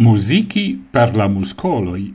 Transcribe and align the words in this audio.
Musici 0.00 0.74
per 0.74 1.14
la 1.14 1.28
muscoloi. 1.28 2.12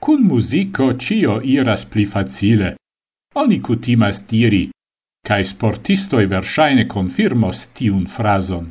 Cun 0.00 0.22
musico 0.22 0.94
cio 0.94 1.40
iras 1.40 1.84
pli 1.84 2.04
facile. 2.06 2.76
Oni 3.34 3.58
cutimas 3.58 4.24
diri, 4.24 4.68
cae 5.20 5.44
sportistoi 5.44 6.28
versaine 6.30 6.86
confirmos 6.86 7.72
tiun 7.74 8.06
frason. 8.06 8.68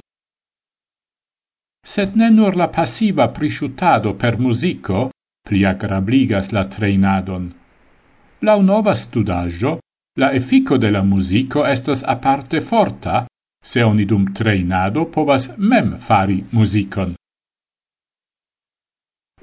Sed 1.86 2.16
ne 2.16 2.30
nur 2.30 2.56
la 2.56 2.70
passiva 2.70 3.28
prisciutado 3.28 4.14
per 4.14 4.40
musico 4.40 5.10
pli 5.44 5.66
agrabligas 5.66 6.52
la 6.52 6.64
treinadon. 6.66 7.54
La 8.48 8.56
nova 8.62 8.94
studaggio, 8.94 9.80
la 10.22 10.32
effico 10.32 10.78
de 10.78 10.90
la 10.90 11.04
musico 11.04 11.66
estas 11.66 12.02
aparte 12.04 12.62
forta, 12.62 13.26
se 13.60 13.84
oni 13.84 14.06
dum 14.06 14.32
treinado 14.32 15.04
povas 15.12 15.52
mem 15.58 15.98
fari 15.98 16.46
musicon. 16.52 17.14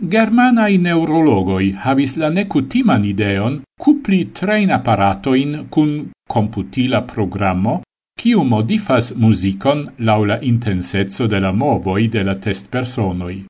Germanai 0.00 0.78
neurologoi 0.80 1.74
havis 1.77 2.14
la 2.16 2.30
necutiman 2.32 3.02
ideon 3.04 3.59
cupli 3.77 4.20
train 4.32 4.70
apparatoin 4.73 5.66
cun 5.68 5.90
computila 6.24 7.02
programmo 7.02 7.74
kiu 8.16 8.45
modifas 8.45 9.10
musicon 9.14 9.82
laula 9.98 10.38
intensezzo 10.40 11.26
de 11.26 11.40
la 11.40 11.52
movoi 11.52 12.09
de 12.09 12.23
la 12.24 12.34
test 12.34 12.70
personoi. 12.70 13.45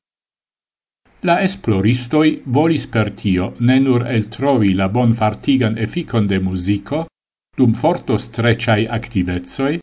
La 1.22 1.36
esploristoi 1.42 2.42
volis 2.46 2.86
per 2.86 3.12
tio 3.12 3.52
ne 3.60 3.78
nur 3.78 4.06
el 4.06 4.26
trovi 4.28 4.72
la 4.74 4.88
bon 4.88 5.14
fartigan 5.14 5.78
efficon 5.78 6.26
de 6.26 6.40
musico 6.40 7.06
dum 7.56 7.74
forto 7.74 8.16
strecciai 8.16 8.88
activezoi, 8.88 9.78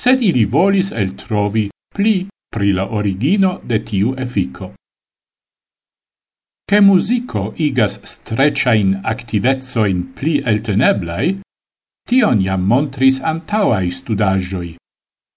sed 0.00 0.22
ili 0.22 0.44
volis 0.46 0.90
el 0.90 1.14
trovi 1.14 1.68
pli 1.94 2.26
pri 2.50 2.72
la 2.72 2.90
origino 2.90 3.60
de 3.62 3.78
tiu 3.84 4.14
effico 4.16 4.72
che 6.68 6.82
musico 6.82 7.54
igas 7.56 7.94
streciain 8.02 9.00
activezoin 9.02 10.12
pli 10.12 10.34
elteneblai, 10.44 11.40
tion 12.04 12.42
jam 12.44 12.60
montris 12.60 13.22
antauai 13.24 13.88
studagioi, 13.88 14.74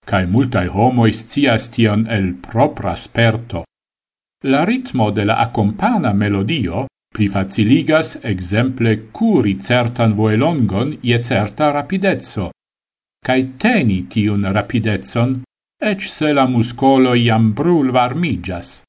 cae 0.09 0.25
multae 0.27 0.67
homois 0.67 1.23
cias 1.31 1.69
tion 1.71 2.03
el 2.17 2.33
propra 2.35 2.97
sperto. 2.99 3.63
La 4.43 4.65
ritmo 4.65 5.07
de 5.15 5.23
la 5.23 5.39
accompana 5.45 6.11
melodio 6.11 6.87
pli 7.15 7.29
faciligas 7.29 8.19
exemple 8.33 8.97
curi 9.15 9.55
certan 9.55 10.11
voelongon 10.19 10.97
ie 10.99 11.23
certa 11.23 11.71
rapidezzo, 11.71 12.51
cae 13.23 13.55
teni 13.55 14.03
tion 14.11 14.51
rapidezzon, 14.51 15.43
ec 15.79 16.01
se 16.03 16.33
la 16.33 16.45
muscolo 16.45 17.15
iam 17.15 17.53
brul 17.53 17.95
varmigas. 17.95 18.81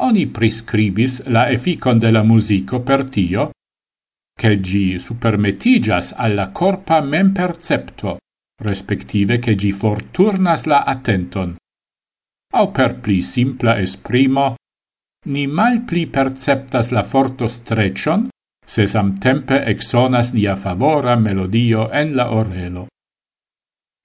Oni 0.00 0.26
prescribis 0.32 1.20
la 1.28 1.50
efficon 1.52 1.98
de 1.98 2.10
la 2.10 2.22
musico 2.22 2.80
per 2.80 3.04
tio, 3.12 3.50
che 4.40 4.60
gi 4.60 4.98
supermetigas 4.98 6.14
alla 6.16 6.48
corpa 6.50 7.02
mem 7.02 7.32
percepto, 7.32 8.16
respective 8.62 9.38
che 9.38 9.54
gi 9.54 9.72
forturnas 9.72 10.64
la 10.64 10.84
attenton. 10.84 11.56
Au 12.54 12.70
per 12.72 12.96
pli 13.00 13.20
simpla 13.20 13.78
esprimo, 13.78 14.54
ni 15.26 15.46
mal 15.46 15.82
pli 15.84 16.06
perceptas 16.06 16.90
la 16.90 17.02
forto 17.02 17.46
strecion, 17.46 18.28
se 18.64 18.86
samtempe 18.86 19.64
exonas 19.66 20.32
nia 20.32 20.56
favora 20.56 21.16
melodio 21.16 21.90
en 21.90 22.14
la 22.14 22.30
orelo. 22.32 22.86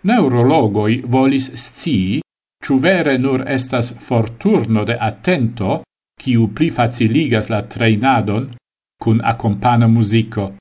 Neurologoi 0.04 1.02
volis 1.08 1.54
scii 1.54 2.25
ciu 2.66 2.80
vere 2.82 3.18
nur 3.22 3.44
estas 3.46 3.92
forturno 3.94 4.84
de 4.90 4.96
attento, 4.98 5.84
ciu 6.18 6.48
pli 6.50 6.72
faciligas 6.74 7.50
la 7.54 7.62
treinadon 7.62 8.56
cun 8.98 9.20
accompana 9.22 9.88
musico. 9.88 10.56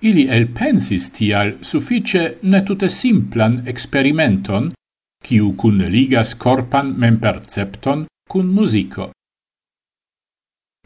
Ili 0.00 0.26
elpensis 0.28 1.08
tial 1.16 1.54
suffice 1.64 2.38
ne 2.42 2.60
tute 2.66 2.90
simplan 2.90 3.62
experimenton, 3.72 4.72
ciu 5.24 5.54
cun 5.56 5.78
ligas 5.94 6.34
corpan 6.36 6.92
mempercepton 6.98 8.04
cun 8.28 8.52
musico. 8.52 9.08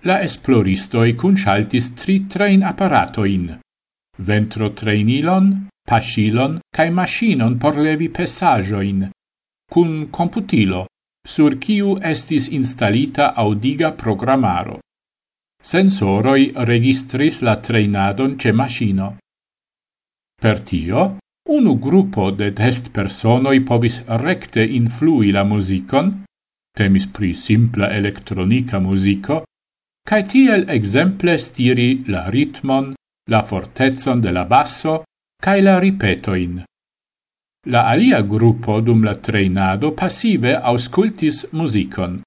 La 0.06 0.21
esploristoi 0.23 1.17
cuncialtis 1.17 1.91
tri 1.99 2.21
train 2.31 2.62
apparatoin, 2.62 3.51
ventro 4.19 4.71
trainilon, 4.71 5.51
pasilon, 5.83 6.61
cae 6.71 6.91
machinon 6.91 7.59
por 7.59 7.81
levi 7.81 8.11
pesajoin, 8.11 9.09
cun 9.72 10.09
computilo, 10.10 10.87
sur 11.27 11.59
ciu 11.59 11.97
estis 12.00 12.49
instalita 12.49 13.34
audiga 13.34 13.93
programaro. 13.93 14.78
Sensoroi 15.62 16.53
registris 16.71 17.43
la 17.43 17.56
treinadon 17.59 18.37
ce 18.38 18.53
machino. 18.53 19.16
Per 20.41 20.60
tio, 20.60 21.19
unu 21.49 21.78
gruppo 21.78 22.31
de 22.31 22.53
test 22.53 22.93
personoi 22.93 23.62
povis 23.62 24.03
recte 24.22 24.62
influi 24.62 25.32
la 25.32 25.43
musicon, 25.44 26.12
temis 26.76 27.06
pri 27.09 27.32
simpla 27.34 27.91
electronica 27.97 28.78
musico, 28.78 29.43
cae 30.06 30.22
tiel 30.31 30.69
exemple 30.71 31.34
stiri 31.38 32.05
la 32.06 32.28
ritmon, 32.31 32.93
la 33.31 33.43
fortezon 33.43 34.21
de 34.21 34.31
la 34.31 34.44
basso, 34.44 35.03
cae 35.43 35.62
la 35.62 35.78
ripetoin. 35.82 36.62
La 37.69 37.88
alia 37.91 38.22
gruppo 38.22 38.81
dum 38.81 39.03
la 39.03 39.16
treinado 39.16 39.91
passive 39.91 40.54
auscultis 40.54 41.49
musicon. 41.50 42.21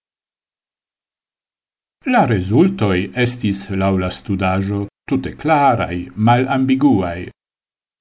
La 2.11 2.25
resultoi 2.25 3.05
estis 3.15 3.69
laula 3.69 4.09
studajo 4.09 4.87
tute 5.07 5.31
clarai, 5.39 6.09
mal 6.15 6.43
ambiguai. 6.47 7.29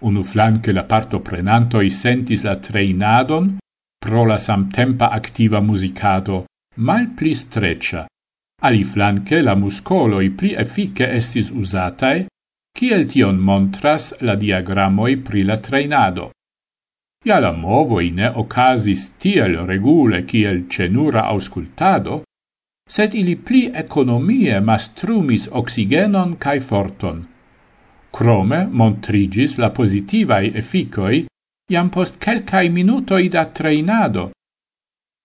Unu 0.02 0.22
flanque 0.22 0.72
la 0.72 0.82
parto 0.82 1.20
prenantoi 1.20 1.90
sentis 1.90 2.42
la 2.42 2.56
treinadon 2.56 3.52
pro 4.04 4.24
la 4.24 4.38
samtempa 4.38 5.10
activa 5.10 5.60
musicado, 5.60 6.46
mal 6.76 7.06
pli 7.14 7.34
streccia. 7.34 8.06
Ali 8.62 8.82
flanque 8.82 9.42
la 9.42 9.54
muscoloi 9.54 10.30
pli 10.30 10.54
effice 10.54 11.06
estis 11.20 11.50
usatae, 11.50 12.26
kiel 12.74 13.06
tion 13.06 13.38
montras 13.38 14.10
la 14.26 14.34
diagramoi 14.34 15.16
pri 15.18 15.44
la 15.44 15.58
treinado. 15.58 16.32
Ja 17.26 17.38
la 17.40 17.52
movoi 17.52 18.10
ne 18.10 18.30
ocasis 18.30 19.10
tiel 19.18 19.56
regule 19.66 20.22
kiel 20.26 20.68
cenura 20.70 21.26
auscultado, 21.32 22.22
sed 22.88 23.14
ili 23.14 23.36
pli 23.36 23.70
economie 23.74 24.60
mastrumis 24.60 25.48
oxigenon 25.52 26.36
cae 26.36 26.60
forton. 26.60 27.26
Crome 28.12 28.66
montrigis 28.72 29.58
la 29.58 29.70
positivae 29.70 30.52
efficoi 30.54 31.26
iam 31.70 31.90
post 31.90 32.16
quelcae 32.24 32.70
minutoi 32.70 33.28
da 33.28 33.44
treinado, 33.44 34.30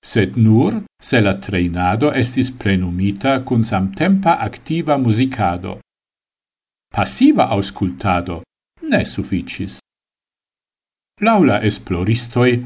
sed 0.04 0.36
nur 0.38 0.82
se 1.02 1.22
la 1.22 1.34
treinado 1.40 2.12
estis 2.12 2.52
plenumita 2.52 3.40
cun 3.46 3.64
samtempa 3.64 4.36
activa 4.48 4.98
musicado. 4.98 5.80
Passiva 6.94 7.48
auscultado 7.56 8.44
ne 8.82 9.06
sufficis. 9.06 9.83
Laula 11.22 11.62
esploristoi, 11.64 12.60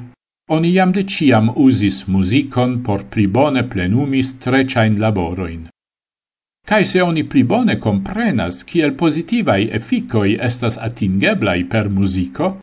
oni 0.49 0.69
jam 0.73 0.91
de 0.91 1.03
ciam 1.03 1.49
usis 1.55 2.07
musicon 2.07 2.83
por 2.83 3.03
plibone 3.11 3.63
plenumis 3.67 4.37
trecain 4.39 4.99
laboroin. 4.99 5.67
Cae 6.67 6.85
se 6.85 7.01
oni 7.01 7.23
pribone 7.23 7.75
comprenas 7.79 8.63
ciel 8.69 8.95
positivai 8.95 9.69
efficoi 9.79 10.37
estas 10.49 10.77
atingeblai 10.77 11.67
per 11.67 11.89
musico, 11.89 12.57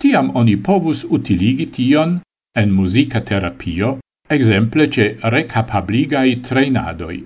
tiam 0.00 0.30
oni 0.34 0.56
povus 0.56 1.04
utiligi 1.04 1.66
tion 1.70 2.20
en 2.54 2.72
musica 2.72 3.20
terapio, 3.20 3.98
exemple 4.30 4.88
ce 4.90 5.16
recapabligai 5.22 6.40
treinadoi. 6.42 7.22